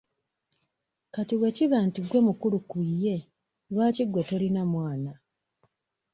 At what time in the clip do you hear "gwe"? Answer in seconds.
2.07-2.19, 4.07-4.21